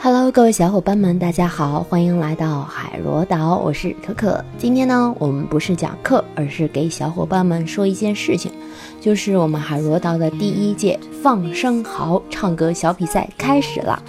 [0.00, 4.42] Hello，各位小伙伴们，大家好，欢迎来到海螺岛，我是可可。
[4.56, 8.52] 今天呢，我们不是讲课，而是给小伙伴们说一件事情，
[9.00, 14.00] 就是我们海螺岛的第一届放生蚝唱歌小比赛开始了。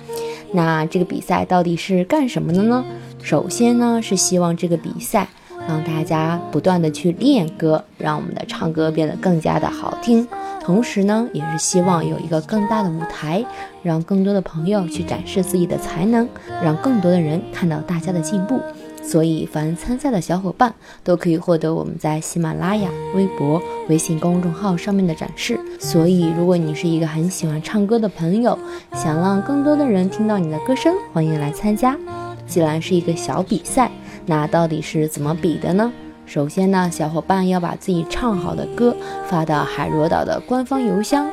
[0.51, 2.85] 那这个比赛到底是干什么的呢？
[3.23, 5.27] 首先呢，是希望这个比赛
[5.67, 10.27] 让大家不断的去练歌，让我们的唱歌变得更加的好听。
[10.69, 13.43] 同时呢，也是希望有一个更大的舞台，
[13.81, 16.29] 让更多的朋友去展示自己的才能，
[16.63, 18.61] 让更多的人看到大家的进步。
[19.01, 20.71] 所以，凡参赛的小伙伴
[21.03, 25.59] 都可以获得我们在喜马拉雅、微博、微信公众号上面的展示。
[25.79, 28.55] 所以，如果你是一个很喜欢唱歌的朋友，
[28.93, 31.97] 想让更多的人听到你的歌声，欢迎来参加。
[32.45, 33.89] 既然是一个小比赛，
[34.27, 35.91] 那到底是怎么比的呢？
[36.29, 38.95] 首先呢，小伙伴要把自己唱好的歌
[39.27, 41.27] 发到海螺岛的官方邮箱，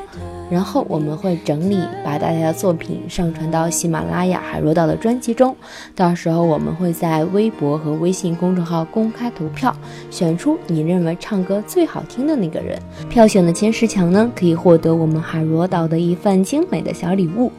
[0.49, 5.55] 然后我们会整理，把大家的作品上传到喜马拉雅海螺岛的专辑中。
[5.95, 9.71] 到时候我们会在微博和微信公众号公开投票，
[10.09, 12.81] 选出你认为唱歌最好听的那个人。
[13.07, 17.51] 票选的前十强呢，可以获得我们海螺岛的一份精美的小礼物。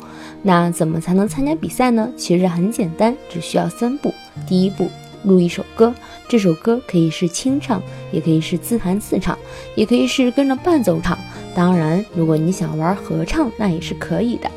[0.42, 2.08] 那怎么才能参加比赛呢？
[2.16, 4.12] 其实很简单，只需要三步。
[4.44, 4.88] 第一步。
[5.28, 5.94] 录一首歌，
[6.26, 9.38] 这首歌可以是清唱，也可以是自弹自唱，
[9.76, 11.16] 也可以是跟着伴奏唱。
[11.54, 14.50] 当然，如果你想玩合唱，那也是可以的。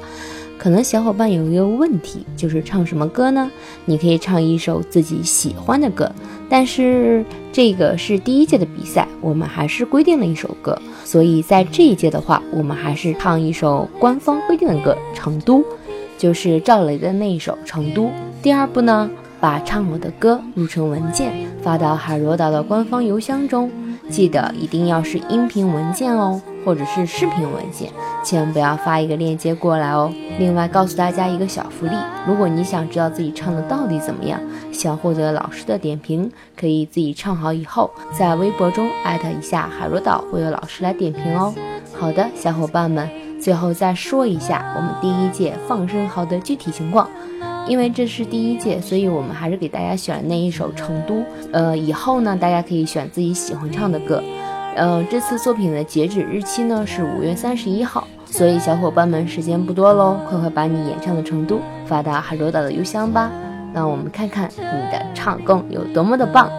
[0.58, 3.52] 可能小伙伴有一个问题，就是唱什么歌呢？
[3.86, 6.12] 你可以唱一首自己喜欢的歌，
[6.48, 15.62] 但是这个是第一届的比赛，我们还是规定了一首歌，所以在这一届的话，我们还是唱一首官方规定的歌《成都》，
[16.20, 18.04] 就是赵雷的那一首《成都》。
[18.44, 19.10] 第二步呢？
[19.42, 23.72] 把唱好的歌录成文件发到海螺岛的官方邮箱中，
[24.08, 27.92] 记得一定要是音频文件哦，或者是视频文件，
[28.23, 30.14] 千万不要发一个链接过来哦。
[30.38, 31.95] 另外告诉大家一个小福利，
[32.28, 34.39] 如果你想知道自己唱的到底怎么样，
[34.72, 41.51] 想获得老师的点评，可以自己唱好以后，在微博中艾特一下海螺岛，会有老师来点评哦。
[41.97, 43.09] 好的，小伙伴们，
[43.41, 47.09] 最后再说一下我们第一届放生蚝的具体情况。
[47.68, 51.16] 因为这是第一届，所以我们还是给大家选了那一首《成都》。
[51.52, 54.22] 呃，以后呢，大家可以选自己喜欢唱的歌。
[54.76, 61.56] 呃，这次作品的截止日期呢是五月三十一号，所以小伙伴们时间不多喽，快快把你演唱的《成都》
[61.86, 63.30] 发到海螺岛的邮箱吧，
[63.74, 66.50] 让我们看看你的唱功有多么的棒。